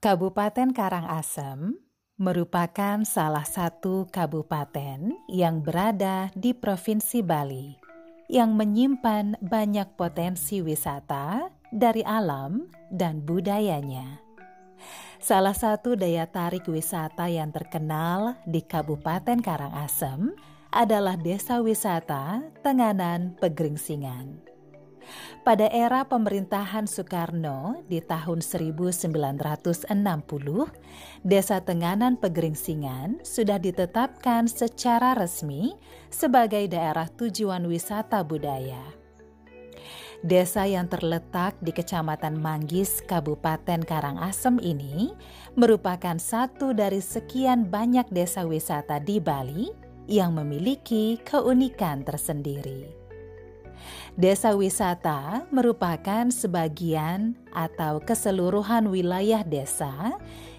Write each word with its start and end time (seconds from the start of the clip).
Kabupaten 0.00 0.72
Karangasem 0.72 1.76
merupakan 2.16 3.04
salah 3.04 3.44
satu 3.44 4.08
kabupaten 4.08 5.12
yang 5.28 5.60
berada 5.60 6.32
di 6.32 6.56
Provinsi 6.56 7.20
Bali 7.20 7.76
yang 8.32 8.56
menyimpan 8.56 9.36
banyak 9.44 10.00
potensi 10.00 10.64
wisata 10.64 11.52
dari 11.68 12.00
alam 12.00 12.64
dan 12.88 13.20
budayanya. 13.20 14.24
Salah 15.20 15.52
satu 15.52 15.92
daya 16.00 16.24
tarik 16.24 16.64
wisata 16.64 17.28
yang 17.28 17.52
terkenal 17.52 18.40
di 18.48 18.64
Kabupaten 18.64 19.44
Karangasem 19.44 20.32
adalah 20.72 21.20
Desa 21.20 21.60
Wisata 21.60 22.40
Tenganan 22.64 23.36
Pegeringsingan. 23.36 24.49
Pada 25.40 25.66
era 25.72 26.04
pemerintahan 26.04 26.84
Soekarno 26.84 27.80
di 27.88 28.04
tahun 28.04 28.44
1960, 28.44 29.08
Desa 31.24 31.58
Tenganan 31.64 32.20
Pegeringsingan 32.20 33.24
sudah 33.24 33.56
ditetapkan 33.56 34.46
secara 34.46 35.16
resmi 35.16 35.74
sebagai 36.12 36.68
daerah 36.68 37.08
tujuan 37.08 37.64
wisata 37.64 38.20
budaya. 38.20 39.00
Desa 40.20 40.68
yang 40.68 40.84
terletak 40.84 41.56
di 41.64 41.72
Kecamatan 41.72 42.36
Manggis, 42.36 43.00
Kabupaten 43.08 43.80
Karangasem 43.80 44.60
ini 44.60 45.16
merupakan 45.56 46.20
satu 46.20 46.76
dari 46.76 47.00
sekian 47.00 47.72
banyak 47.72 48.04
desa 48.12 48.44
wisata 48.44 49.00
di 49.00 49.16
Bali 49.16 49.72
yang 50.12 50.36
memiliki 50.36 51.16
keunikan 51.24 52.04
tersendiri. 52.04 52.99
Desa 54.18 54.52
wisata 54.56 55.46
merupakan 55.54 56.28
sebagian 56.28 57.38
atau 57.54 58.02
keseluruhan 58.02 58.90
wilayah 58.90 59.44
desa 59.46 60.16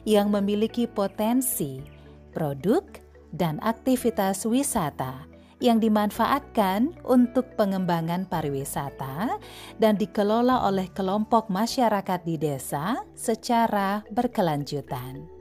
yang 0.07 0.33
memiliki 0.33 0.89
potensi, 0.89 1.83
produk, 2.33 2.83
dan 3.31 3.59
aktivitas 3.63 4.43
wisata 4.47 5.31
yang 5.61 5.77
dimanfaatkan 5.77 6.97
untuk 7.05 7.53
pengembangan 7.53 8.25
pariwisata 8.25 9.37
dan 9.77 9.93
dikelola 9.93 10.65
oleh 10.65 10.89
kelompok 10.89 11.47
masyarakat 11.53 12.19
di 12.25 12.35
desa 12.41 13.05
secara 13.13 14.01
berkelanjutan. 14.09 15.40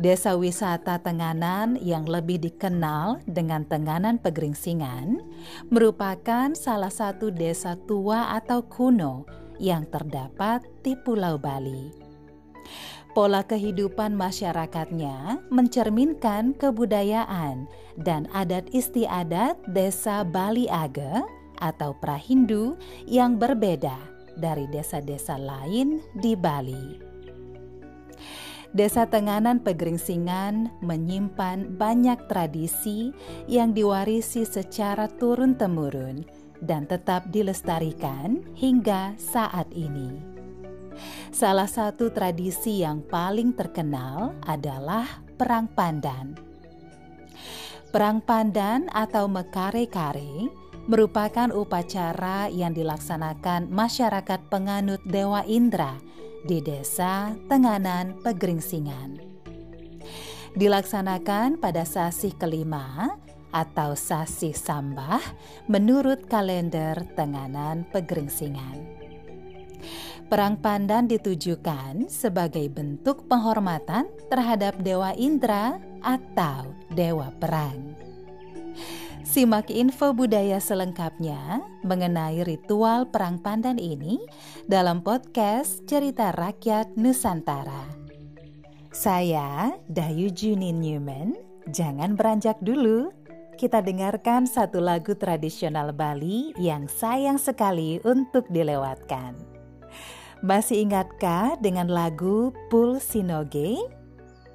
Desa 0.00 0.32
wisata 0.32 0.96
Tenganan 0.96 1.76
yang 1.76 2.08
lebih 2.08 2.40
dikenal 2.40 3.20
dengan 3.28 3.68
Tenganan 3.68 4.16
Pegeringsingan 4.16 5.20
merupakan 5.68 6.56
salah 6.56 6.88
satu 6.88 7.28
desa 7.28 7.76
tua 7.84 8.32
atau 8.32 8.64
kuno 8.64 9.28
yang 9.60 9.84
terdapat 9.92 10.64
di 10.80 10.96
Pulau 10.96 11.36
Bali. 11.36 11.92
Pola 13.12 13.44
kehidupan 13.44 14.16
masyarakatnya 14.16 15.44
mencerminkan 15.52 16.56
kebudayaan 16.56 17.68
dan 18.00 18.24
adat 18.32 18.72
istiadat 18.72 19.60
desa 19.68 20.24
Bali 20.24 20.64
Age 20.72 21.20
atau 21.60 21.92
Prahindu 22.00 22.80
yang 23.04 23.36
berbeda 23.36 24.00
dari 24.40 24.64
desa-desa 24.72 25.36
lain 25.36 26.00
di 26.16 26.32
Bali. 26.32 27.09
Desa 28.70 29.02
Tenganan 29.02 29.58
Pegeringsingan 29.66 30.78
menyimpan 30.78 31.74
banyak 31.74 32.30
tradisi 32.30 33.10
yang 33.50 33.74
diwarisi 33.74 34.46
secara 34.46 35.10
turun-temurun 35.10 36.22
dan 36.62 36.86
tetap 36.86 37.26
dilestarikan 37.34 38.46
hingga 38.54 39.18
saat 39.18 39.66
ini. 39.74 40.22
Salah 41.34 41.66
satu 41.66 42.14
tradisi 42.14 42.86
yang 42.86 43.02
paling 43.02 43.58
terkenal 43.58 44.38
adalah 44.46 45.18
Perang 45.34 45.66
Pandan. 45.66 46.38
Perang 47.90 48.22
Pandan 48.22 48.86
atau 48.94 49.26
Mekare-kare 49.26 50.46
merupakan 50.86 51.50
upacara 51.50 52.46
yang 52.46 52.70
dilaksanakan 52.70 53.66
masyarakat 53.66 54.40
penganut 54.46 55.02
Dewa 55.02 55.42
Indra 55.42 55.98
di 56.44 56.64
Desa 56.64 57.36
Tenganan 57.48 58.20
Pegeringsingan. 58.24 59.20
Dilaksanakan 60.56 61.62
pada 61.62 61.86
sasih 61.86 62.34
kelima 62.34 63.14
atau 63.50 63.94
sasih 63.94 64.54
sambah 64.54 65.22
menurut 65.70 66.26
kalender 66.26 67.06
Tenganan 67.14 67.86
Pegeringsingan. 67.90 69.00
Perang 70.30 70.54
pandan 70.62 71.10
ditujukan 71.10 72.06
sebagai 72.06 72.70
bentuk 72.70 73.26
penghormatan 73.26 74.06
terhadap 74.30 74.78
Dewa 74.78 75.10
Indra 75.18 75.82
atau 76.02 76.70
Dewa 76.94 77.34
Perang. 77.34 78.09
Simak 79.30 79.70
info 79.70 80.10
budaya 80.10 80.58
selengkapnya 80.58 81.62
mengenai 81.86 82.42
ritual 82.42 83.06
perang 83.06 83.38
pandan 83.38 83.78
ini 83.78 84.18
dalam 84.66 85.06
podcast 85.06 85.86
Cerita 85.86 86.34
Rakyat 86.34 86.98
Nusantara. 86.98 87.94
Saya 88.90 89.70
Dayu 89.86 90.34
Junin 90.34 90.82
Newman, 90.82 91.38
jangan 91.70 92.18
beranjak 92.18 92.58
dulu. 92.58 93.14
Kita 93.54 93.78
dengarkan 93.78 94.50
satu 94.50 94.82
lagu 94.82 95.14
tradisional 95.14 95.94
Bali 95.94 96.50
yang 96.58 96.90
sayang 96.90 97.38
sekali 97.38 98.02
untuk 98.02 98.50
dilewatkan. 98.50 99.38
Masih 100.42 100.82
ingatkah 100.90 101.54
dengan 101.62 101.86
lagu 101.86 102.50
Pul 102.66 102.98
Sinoge? 102.98 103.78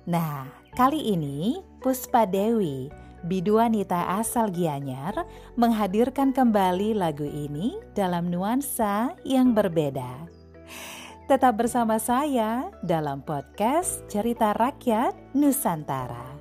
Nah, 0.03 0.51
kali 0.75 1.15
ini 1.15 1.63
Puspa 1.79 2.27
Dewi 2.27 3.04
biduanita 3.25 4.21
asal 4.21 4.53
Gianyar 4.53 5.25
menghadirkan 5.57 6.31
kembali 6.31 6.93
lagu 6.93 7.25
ini 7.25 7.75
dalam 7.97 8.29
nuansa 8.29 9.17
yang 9.25 9.57
berbeda. 9.57 10.29
Tetap 11.25 11.57
bersama 11.57 11.97
saya 11.97 12.69
dalam 12.85 13.25
podcast 13.25 14.05
Cerita 14.05 14.53
Rakyat 14.53 15.33
Nusantara. 15.33 16.34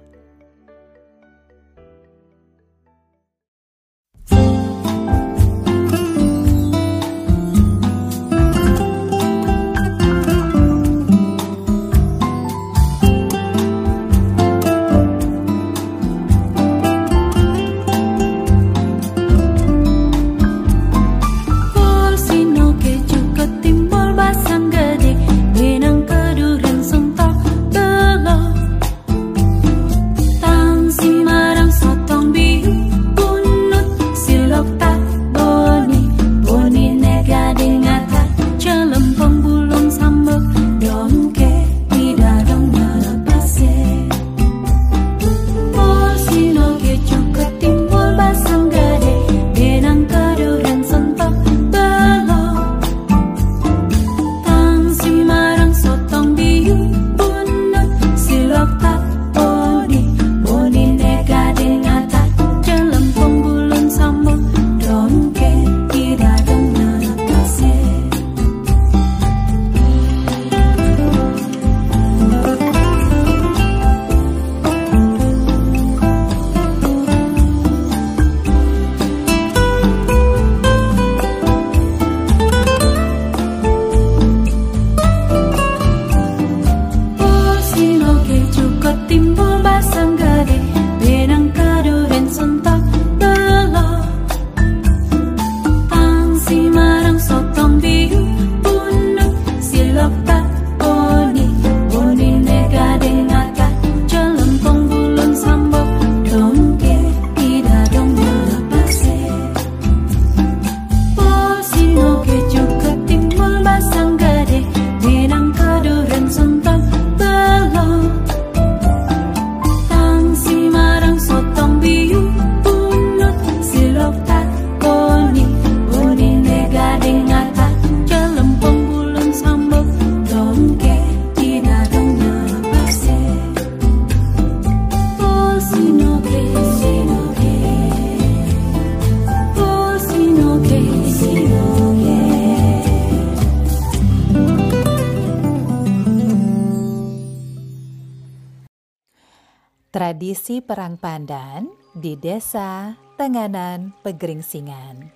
Tradisi 150.14 150.62
Perang 150.62 150.94
Pandan 150.94 151.66
di 151.90 152.14
Desa 152.14 152.94
Tenganan 153.18 153.90
Pegeringsingan. 154.06 155.10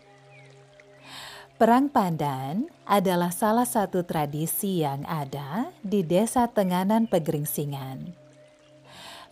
Perang 1.54 1.86
Pandan 1.86 2.66
adalah 2.82 3.30
salah 3.30 3.62
satu 3.62 4.02
tradisi 4.02 4.82
yang 4.82 5.06
ada 5.06 5.70
di 5.86 6.02
Desa 6.02 6.50
Tenganan 6.50 7.06
Pegeringsingan. 7.06 8.10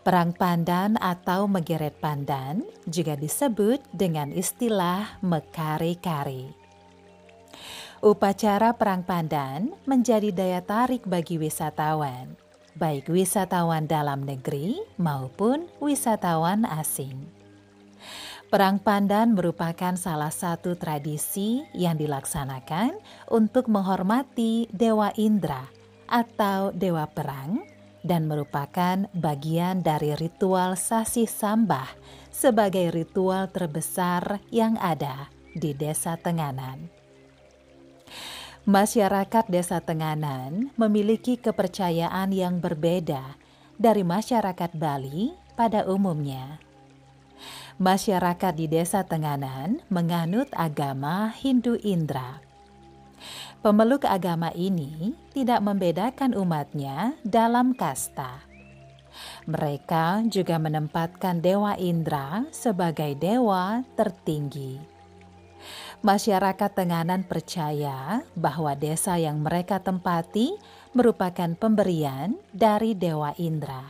Perang 0.06 0.30
Pandan 0.38 0.94
atau 1.02 1.50
Megeret 1.50 1.98
Pandan 1.98 2.62
juga 2.86 3.18
disebut 3.18 3.82
dengan 3.90 4.30
istilah 4.30 5.18
Mekari-kari. 5.18 6.46
Upacara 8.06 8.70
Perang 8.70 9.02
Pandan 9.02 9.74
menjadi 9.82 10.30
daya 10.30 10.62
tarik 10.62 11.02
bagi 11.10 11.42
wisatawan 11.42 12.45
baik 12.76 13.08
wisatawan 13.08 13.88
dalam 13.88 14.22
negeri 14.22 14.76
maupun 15.00 15.66
wisatawan 15.80 16.68
asing. 16.68 17.16
Perang 18.46 18.78
Pandan 18.78 19.34
merupakan 19.34 19.98
salah 19.98 20.30
satu 20.30 20.78
tradisi 20.78 21.66
yang 21.74 21.98
dilaksanakan 21.98 22.94
untuk 23.34 23.66
menghormati 23.66 24.70
Dewa 24.70 25.10
Indra 25.18 25.66
atau 26.06 26.70
Dewa 26.70 27.10
Perang 27.10 27.66
dan 28.06 28.30
merupakan 28.30 29.10
bagian 29.18 29.82
dari 29.82 30.14
ritual 30.14 30.78
Sasi 30.78 31.26
Sambah 31.26 31.90
sebagai 32.30 32.94
ritual 32.94 33.50
terbesar 33.50 34.38
yang 34.54 34.78
ada 34.78 35.26
di 35.58 35.74
Desa 35.74 36.14
Tenganan. 36.14 36.95
Masyarakat 38.66 39.46
Desa 39.46 39.78
Tenganan 39.78 40.74
memiliki 40.74 41.38
kepercayaan 41.38 42.34
yang 42.34 42.58
berbeda 42.58 43.38
dari 43.78 44.02
masyarakat 44.02 44.74
Bali 44.74 45.30
pada 45.54 45.86
umumnya. 45.86 46.58
Masyarakat 47.78 48.58
di 48.58 48.66
Desa 48.66 49.06
Tenganan 49.06 49.86
menganut 49.86 50.50
agama 50.50 51.30
Hindu 51.30 51.78
Indra. 51.78 52.42
Pemeluk 53.62 54.02
agama 54.02 54.50
ini 54.50 55.14
tidak 55.30 55.62
membedakan 55.62 56.34
umatnya 56.34 57.14
dalam 57.22 57.70
kasta. 57.70 58.50
Mereka 59.46 60.26
juga 60.26 60.58
menempatkan 60.58 61.38
Dewa 61.38 61.78
Indra 61.78 62.42
sebagai 62.50 63.14
dewa 63.14 63.86
tertinggi 63.94 64.95
masyarakat 66.06 66.70
Tenganan 66.70 67.26
percaya 67.26 68.22
bahwa 68.38 68.78
desa 68.78 69.18
yang 69.18 69.42
mereka 69.42 69.82
tempati 69.82 70.54
merupakan 70.94 71.50
pemberian 71.58 72.38
dari 72.54 72.94
Dewa 72.94 73.34
Indra. 73.42 73.82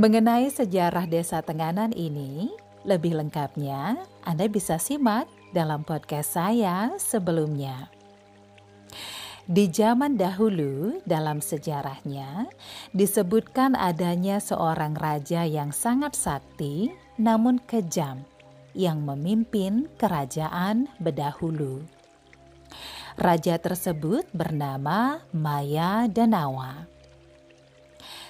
Mengenai 0.00 0.48
sejarah 0.48 1.04
desa 1.04 1.44
Tenganan 1.44 1.92
ini, 1.92 2.48
lebih 2.88 3.20
lengkapnya 3.20 4.00
Anda 4.24 4.48
bisa 4.48 4.80
simak 4.80 5.28
dalam 5.52 5.84
podcast 5.84 6.40
saya 6.40 6.96
sebelumnya. 6.96 7.92
Di 9.44 9.68
zaman 9.68 10.16
dahulu, 10.16 11.00
dalam 11.04 11.44
sejarahnya, 11.44 12.48
disebutkan 12.96 13.76
adanya 13.76 14.40
seorang 14.40 14.96
raja 14.96 15.44
yang 15.44 15.76
sangat 15.76 16.16
sakti 16.16 16.88
namun 17.20 17.60
kejam 17.68 18.24
yang 18.78 19.02
memimpin 19.02 19.90
kerajaan 19.98 20.86
bedahulu. 21.02 21.82
Raja 23.18 23.58
tersebut 23.58 24.30
bernama 24.30 25.26
Maya 25.34 26.06
Denawa. 26.06 26.86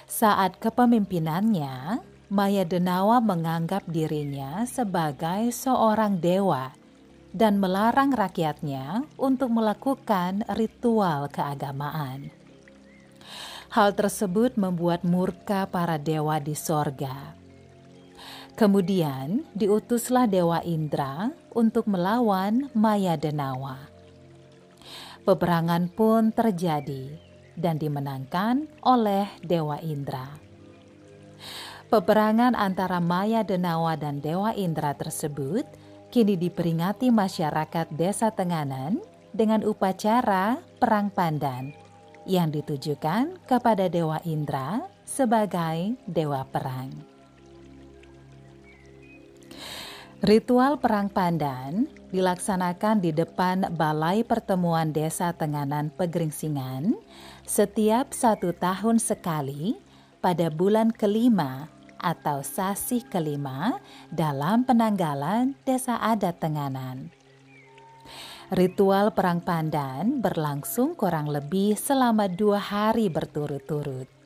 Saat 0.09 0.57
kepemimpinannya, 0.57 2.01
Maya 2.33 2.65
Denawa 2.65 3.21
menganggap 3.21 3.85
dirinya 3.85 4.65
sebagai 4.65 5.53
seorang 5.53 6.17
dewa 6.17 6.73
dan 7.29 7.61
melarang 7.61 8.09
rakyatnya 8.09 9.05
untuk 9.21 9.53
melakukan 9.53 10.41
ritual 10.57 11.29
keagamaan. 11.29 12.33
Hal 13.69 13.93
tersebut 13.93 14.57
membuat 14.57 15.05
murka 15.05 15.69
para 15.69 16.01
dewa 16.01 16.41
di 16.41 16.57
sorga. 16.57 17.38
Kemudian 18.59 19.47
diutuslah 19.55 20.27
Dewa 20.27 20.59
Indra 20.67 21.31
untuk 21.55 21.87
melawan 21.87 22.67
Maya 22.75 23.15
Denawa. 23.15 23.87
Peperangan 25.23 25.87
pun 25.87 26.35
terjadi 26.35 27.07
dan 27.55 27.79
dimenangkan 27.79 28.67
oleh 28.83 29.31
Dewa 29.39 29.79
Indra. 29.79 30.35
Peperangan 31.87 32.51
antara 32.51 32.99
Maya 32.99 33.47
Denawa 33.47 33.95
dan 33.95 34.19
Dewa 34.19 34.51
Indra 34.51 34.91
tersebut 34.91 35.63
kini 36.11 36.35
diperingati 36.35 37.15
masyarakat 37.15 37.87
Desa 37.95 38.27
Tenganan 38.27 38.99
dengan 39.31 39.63
upacara 39.63 40.59
Perang 40.83 41.07
Pandan 41.07 41.71
yang 42.27 42.51
ditujukan 42.51 43.39
kepada 43.47 43.87
Dewa 43.87 44.19
Indra 44.27 44.83
sebagai 45.07 45.95
Dewa 46.03 46.43
Perang. 46.43 47.08
Ritual 50.19 50.75
Perang 50.83 51.07
Pandan 51.07 51.87
dilaksanakan 52.11 52.99
di 52.99 53.15
depan 53.15 53.71
Balai 53.71 54.27
Pertemuan 54.27 54.91
Desa 54.91 55.31
Tenganan 55.31 55.95
Pegeringsingan 55.95 56.91
setiap 57.47 58.11
satu 58.11 58.51
tahun 58.51 58.99
sekali 58.99 59.79
pada 60.19 60.51
bulan 60.51 60.91
kelima 60.91 61.71
atau 61.95 62.43
sasih 62.43 63.07
kelima 63.07 63.79
dalam 64.11 64.67
penanggalan 64.67 65.55
Desa 65.63 65.95
Adat 66.03 66.43
Tenganan. 66.43 67.15
Ritual 68.51 69.15
Perang 69.15 69.39
Pandan 69.39 70.19
berlangsung 70.19 70.99
kurang 70.99 71.31
lebih 71.31 71.79
selama 71.79 72.27
dua 72.27 72.59
hari 72.59 73.07
berturut-turut. 73.07 74.18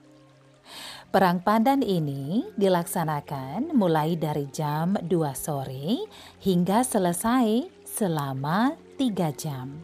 Perang 1.13 1.45
pandan 1.45 1.85
ini 1.85 2.41
dilaksanakan 2.57 3.77
mulai 3.77 4.17
dari 4.17 4.49
jam 4.49 4.97
2 4.97 5.13
sore 5.37 6.09
hingga 6.41 6.81
selesai 6.81 7.69
selama 7.85 8.73
3 8.97 9.29
jam. 9.37 9.77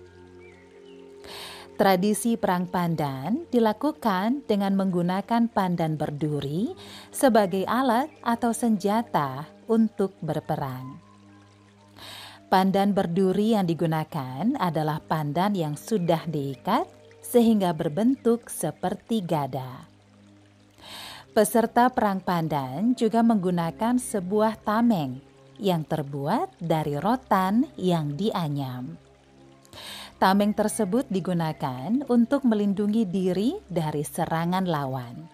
Tradisi 1.77 2.33
perang 2.33 2.65
pandan 2.65 3.45
dilakukan 3.53 4.41
dengan 4.49 4.73
menggunakan 4.73 5.45
pandan 5.53 6.01
berduri 6.01 6.73
sebagai 7.13 7.61
alat 7.69 8.09
atau 8.25 8.49
senjata 8.49 9.45
untuk 9.69 10.17
berperang. 10.25 10.97
Pandan 12.49 12.97
berduri 12.97 13.53
yang 13.53 13.69
digunakan 13.69 14.57
adalah 14.57 14.97
pandan 14.97 15.53
yang 15.53 15.77
sudah 15.77 16.25
diikat 16.25 16.89
sehingga 17.21 17.69
berbentuk 17.77 18.49
seperti 18.49 19.21
gada. 19.21 19.88
Peserta 21.39 21.87
perang 21.87 22.19
pandan 22.19 22.91
juga 22.99 23.23
menggunakan 23.23 23.95
sebuah 23.95 24.59
tameng 24.59 25.23
yang 25.55 25.87
terbuat 25.87 26.59
dari 26.59 26.99
rotan 26.99 27.63
yang 27.79 28.11
dianyam. 28.19 28.99
Tameng 30.19 30.51
tersebut 30.51 31.07
digunakan 31.07 32.03
untuk 32.11 32.43
melindungi 32.43 33.07
diri 33.07 33.55
dari 33.71 34.03
serangan 34.03 34.67
lawan. 34.67 35.31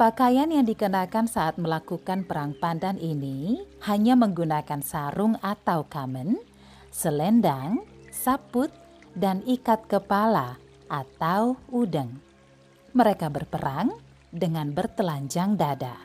Pakaian 0.00 0.48
yang 0.48 0.64
dikenakan 0.64 1.28
saat 1.28 1.60
melakukan 1.60 2.24
perang 2.24 2.56
pandan 2.56 2.96
ini 2.96 3.60
hanya 3.84 4.16
menggunakan 4.16 4.80
sarung 4.80 5.36
atau 5.44 5.84
kamen, 5.84 6.40
selendang, 6.88 7.84
saput, 8.08 8.72
dan 9.12 9.44
ikat 9.44 9.84
kepala 9.84 10.56
atau 10.88 11.60
udeng. 11.68 12.24
Mereka 12.96 13.28
berperang 13.28 14.07
dengan 14.32 14.72
bertelanjang 14.72 15.56
dada. 15.56 15.96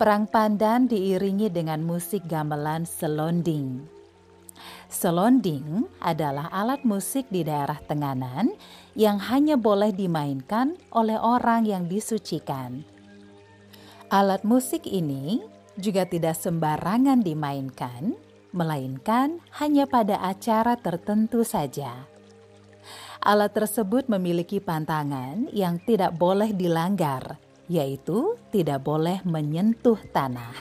Perang 0.00 0.24
pandan 0.24 0.88
diiringi 0.88 1.52
dengan 1.52 1.84
musik 1.84 2.24
gamelan 2.24 2.88
selonding. 2.88 3.84
Selonding 4.90 5.86
adalah 6.02 6.50
alat 6.50 6.82
musik 6.82 7.28
di 7.30 7.46
daerah 7.46 7.78
Tenganan 7.84 8.50
yang 8.98 9.22
hanya 9.22 9.54
boleh 9.54 9.94
dimainkan 9.94 10.74
oleh 10.90 11.14
orang 11.14 11.62
yang 11.62 11.86
disucikan. 11.86 12.82
Alat 14.10 14.42
musik 14.42 14.90
ini 14.90 15.38
juga 15.78 16.02
tidak 16.02 16.34
sembarangan 16.34 17.22
dimainkan, 17.22 18.18
melainkan 18.50 19.38
hanya 19.62 19.86
pada 19.86 20.18
acara 20.18 20.74
tertentu 20.74 21.46
saja. 21.46 22.09
Alat 23.20 23.52
tersebut 23.52 24.08
memiliki 24.08 24.64
pantangan 24.64 25.52
yang 25.52 25.76
tidak 25.84 26.16
boleh 26.16 26.56
dilanggar, 26.56 27.36
yaitu 27.68 28.40
tidak 28.48 28.80
boleh 28.80 29.20
menyentuh 29.28 30.00
tanah. 30.08 30.56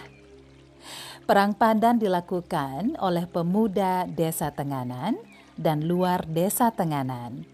Perang 1.23 1.55
pandan 1.55 1.95
dilakukan 1.95 2.99
oleh 2.99 3.23
pemuda 3.31 4.03
Desa 4.11 4.51
Tenganan 4.51 5.15
dan 5.55 5.87
luar 5.87 6.27
Desa 6.27 6.67
Tenganan. 6.75 7.47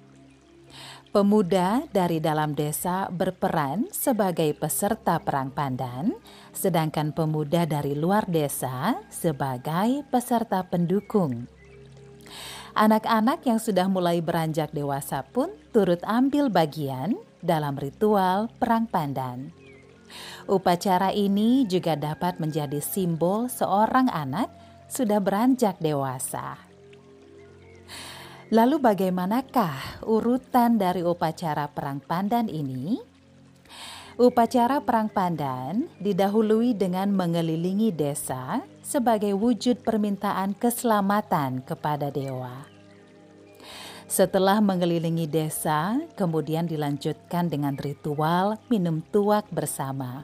Pemuda 1.13 1.85
dari 1.93 2.17
dalam 2.17 2.57
desa 2.57 3.07
berperan 3.07 3.88
sebagai 3.93 4.51
peserta 4.57 5.21
perang 5.21 5.53
pandan, 5.53 6.12
sedangkan 6.51 7.15
pemuda 7.15 7.63
dari 7.63 7.95
luar 7.95 8.27
desa 8.27 9.00
sebagai 9.07 10.03
peserta 10.12 10.59
pendukung. 10.67 11.54
Anak-anak 12.75 13.48
yang 13.48 13.55
sudah 13.55 13.88
mulai 13.88 14.20
beranjak 14.20 14.75
dewasa 14.75 15.24
pun 15.24 15.48
turut 15.72 16.03
ambil 16.03 16.51
bagian 16.51 17.15
dalam 17.39 17.79
ritual 17.79 18.51
perang 18.60 18.84
pandan. 18.84 19.55
Upacara 20.44 21.15
ini 21.15 21.63
juga 21.72 21.96
dapat 21.96 22.36
menjadi 22.36 22.84
simbol 22.84 23.48
seorang 23.48 24.12
anak 24.12 24.51
sudah 24.91 25.24
beranjak 25.24 25.79
dewasa. 25.79 26.60
Lalu 28.51 28.84
bagaimanakah 28.84 30.03
urutan 30.03 30.75
dari 30.75 31.00
upacara 31.00 31.72
perang 31.72 32.03
pandan 32.03 32.51
ini? 32.51 33.00
Upacara 34.20 34.84
perang 34.84 35.08
pandan 35.08 35.88
didahului 36.03 36.75
dengan 36.75 37.08
mengelilingi 37.15 37.96
desa 37.96 38.60
sebagai 38.86 39.34
wujud 39.34 39.82
permintaan 39.82 40.54
keselamatan 40.54 41.65
kepada 41.65 42.13
dewa. 42.13 42.70
Setelah 44.06 44.62
mengelilingi 44.62 45.25
desa, 45.25 45.98
kemudian 46.13 46.70
dilanjutkan 46.70 47.50
dengan 47.50 47.74
ritual 47.74 48.62
minum 48.70 49.01
tuak 49.10 49.50
bersama. 49.50 50.22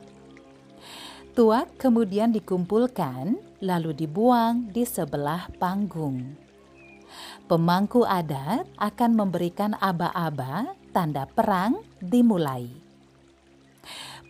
Tuak 1.34 1.82
kemudian 1.82 2.30
dikumpulkan 2.30 3.42
lalu 3.66 3.98
dibuang 3.98 4.70
di 4.70 4.86
sebelah 4.86 5.50
panggung 5.58 6.38
pemangku 7.52 8.08
adat 8.08 8.64
akan 8.80 9.12
memberikan 9.12 9.76
aba-aba 9.76 10.72
tanda 10.96 11.28
perang 11.28 11.84
dimulai. 12.00 12.72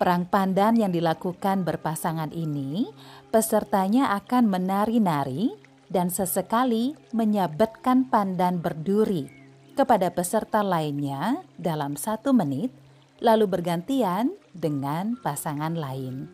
Perang 0.02 0.26
pandan 0.26 0.74
yang 0.82 0.90
dilakukan 0.90 1.62
berpasangan 1.62 2.34
ini, 2.34 2.90
pesertanya 3.32 4.12
akan 4.20 4.52
menari-nari 4.52 5.56
dan 5.88 6.12
sesekali 6.12 6.94
menyabetkan 7.16 8.12
pandan 8.12 8.60
berduri 8.60 9.32
kepada 9.72 10.12
peserta 10.12 10.60
lainnya 10.60 11.40
dalam 11.56 11.96
satu 11.96 12.36
menit, 12.36 12.76
lalu 13.24 13.48
bergantian 13.48 14.36
dengan 14.52 15.16
pasangan 15.24 15.72
lain. 15.74 16.28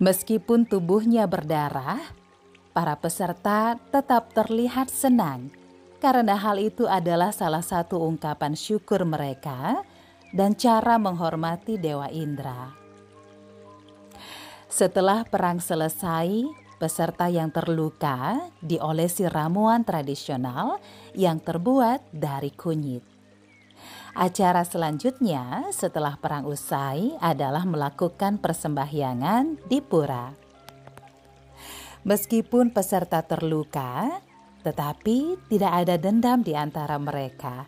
Meskipun 0.00 0.64
tubuhnya 0.64 1.28
berdarah, 1.28 2.00
para 2.72 2.96
peserta 2.96 3.76
tetap 3.92 4.32
terlihat 4.32 4.88
senang 4.88 5.52
karena 6.00 6.40
hal 6.40 6.56
itu 6.56 6.88
adalah 6.88 7.28
salah 7.28 7.60
satu 7.60 8.00
ungkapan 8.00 8.56
syukur 8.56 9.04
mereka 9.04 9.84
dan 10.32 10.56
cara 10.56 10.96
menghormati 10.96 11.76
Dewa 11.76 12.08
Indra. 12.08 12.79
Setelah 14.70 15.26
perang 15.26 15.58
selesai, 15.58 16.46
peserta 16.78 17.26
yang 17.26 17.50
terluka 17.50 18.38
diolesi 18.62 19.26
ramuan 19.26 19.82
tradisional 19.82 20.78
yang 21.10 21.42
terbuat 21.42 22.06
dari 22.14 22.54
kunyit. 22.54 23.02
Acara 24.14 24.62
selanjutnya 24.62 25.74
setelah 25.74 26.14
perang 26.22 26.46
usai 26.46 27.18
adalah 27.18 27.66
melakukan 27.66 28.38
persembahyangan 28.38 29.58
di 29.66 29.82
pura. 29.82 30.30
Meskipun 32.06 32.70
peserta 32.70 33.26
terluka, 33.26 34.22
tetapi 34.62 35.50
tidak 35.50 35.72
ada 35.82 35.98
dendam 35.98 36.46
di 36.46 36.54
antara 36.54 36.94
mereka. 36.94 37.66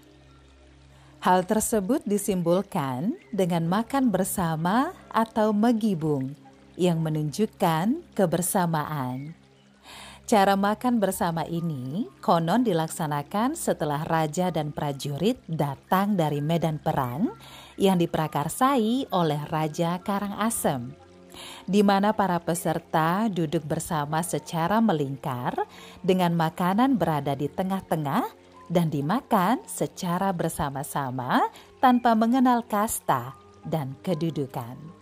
Hal 1.18 1.50
tersebut 1.50 2.06
disimbolkan 2.06 3.18
dengan 3.35 3.66
makan 3.66 4.14
bersama 4.14 4.94
atau 5.11 5.50
megibung 5.50 6.41
yang 6.76 7.00
menunjukkan 7.00 8.14
kebersamaan. 8.17 9.35
Cara 10.23 10.55
makan 10.57 11.02
bersama 11.02 11.45
ini 11.45 12.09
konon 12.25 12.64
dilaksanakan 12.64 13.59
setelah 13.59 14.07
raja 14.07 14.49
dan 14.49 14.73
prajurit 14.73 15.37
datang 15.50 16.17
dari 16.17 16.41
medan 16.41 16.81
perang 16.81 17.35
yang 17.76 17.99
diprakarsai 17.99 19.11
oleh 19.12 19.41
Raja 19.50 19.99
Karangasem 20.00 21.02
di 21.64 21.81
mana 21.81 22.12
para 22.12 22.38
peserta 22.41 23.26
duduk 23.29 23.64
bersama 23.64 24.21
secara 24.21 24.79
melingkar 24.81 25.64
dengan 26.05 26.37
makanan 26.37 27.00
berada 27.00 27.33
di 27.33 27.49
tengah-tengah 27.49 28.25
dan 28.73 28.88
dimakan 28.88 29.61
secara 29.69 30.33
bersama-sama 30.33 31.45
tanpa 31.81 32.17
mengenal 32.17 32.64
kasta 32.64 33.37
dan 33.69 33.93
kedudukan. 34.00 35.01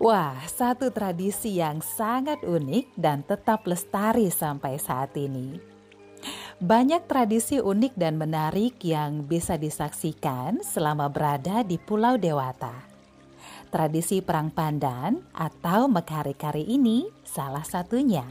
Wah, 0.00 0.40
satu 0.48 0.88
tradisi 0.88 1.60
yang 1.60 1.84
sangat 1.84 2.40
unik 2.40 2.96
dan 2.96 3.20
tetap 3.20 3.68
lestari 3.68 4.32
sampai 4.32 4.80
saat 4.80 5.12
ini. 5.12 5.60
Banyak 6.56 7.04
tradisi 7.04 7.60
unik 7.60 8.00
dan 8.00 8.16
menarik 8.16 8.80
yang 8.80 9.28
bisa 9.28 9.60
disaksikan 9.60 10.64
selama 10.64 11.12
berada 11.12 11.60
di 11.60 11.76
Pulau 11.76 12.16
Dewata. 12.16 12.72
Tradisi 13.68 14.24
perang 14.24 14.48
pandan 14.48 15.20
atau 15.36 15.84
mekari-kari 15.84 16.64
ini 16.64 17.04
salah 17.20 17.68
satunya. 17.68 18.24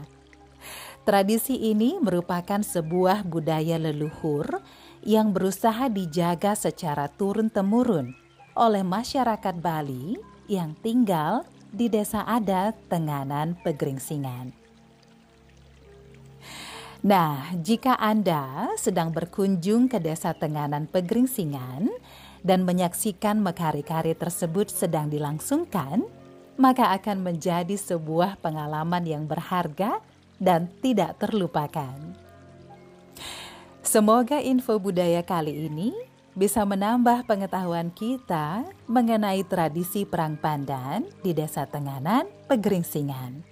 Tradisi 1.06 1.70
ini 1.70 2.02
merupakan 2.02 2.66
sebuah 2.66 3.22
budaya 3.22 3.78
leluhur 3.78 4.58
yang 5.06 5.30
berusaha 5.30 5.86
dijaga 5.86 6.58
secara 6.58 7.06
turun-temurun 7.06 8.10
oleh 8.58 8.82
masyarakat 8.82 9.54
Bali 9.62 10.18
yang 10.50 10.74
tinggal 10.82 11.46
di 11.70 11.86
desa 11.90 12.26
adat 12.26 12.76
Tenganan 12.90 13.58
Pegeringsingan. 13.62 14.52
Nah, 17.00 17.56
jika 17.56 17.96
Anda 17.96 18.74
sedang 18.76 19.14
berkunjung 19.14 19.88
ke 19.88 19.96
desa 20.02 20.36
Tenganan 20.36 20.84
Pegeringsingan, 20.90 21.88
dan 22.40 22.64
menyaksikan 22.64 23.40
mekari-kari 23.40 24.16
tersebut 24.16 24.72
sedang 24.72 25.12
dilangsungkan, 25.12 26.04
maka 26.60 26.92
akan 26.96 27.24
menjadi 27.24 27.76
sebuah 27.76 28.40
pengalaman 28.40 29.04
yang 29.04 29.24
berharga 29.24 30.00
dan 30.40 30.68
tidak 30.80 31.20
terlupakan. 31.20 31.96
Semoga 33.80 34.40
info 34.40 34.76
budaya 34.76 35.24
kali 35.24 35.68
ini 35.68 35.92
bisa 36.34 36.62
menambah 36.62 37.26
pengetahuan 37.26 37.90
kita 37.90 38.62
mengenai 38.86 39.42
tradisi 39.42 40.06
perang 40.06 40.38
pandan 40.38 41.06
di 41.26 41.34
Desa 41.34 41.66
Tenganan, 41.66 42.26
Pegeringsingan. 42.46 43.42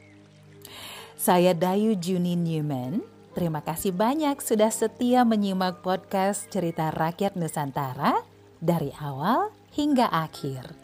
Saya 1.19 1.51
Dayu 1.51 1.99
Juni 1.99 2.39
Newman. 2.39 3.03
Terima 3.35 3.63
kasih 3.63 3.95
banyak 3.95 4.39
sudah 4.43 4.71
setia 4.71 5.23
menyimak 5.27 5.83
podcast 5.83 6.47
Cerita 6.51 6.91
Rakyat 6.95 7.35
Nusantara 7.39 8.23
dari 8.59 8.91
awal 8.99 9.51
hingga 9.75 10.11
akhir. 10.11 10.75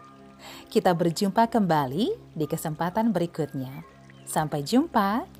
Kita 0.71 0.95
berjumpa 0.95 1.51
kembali 1.51 2.35
di 2.35 2.47
kesempatan 2.47 3.15
berikutnya. 3.15 3.87
Sampai 4.27 4.67
jumpa. 4.67 5.34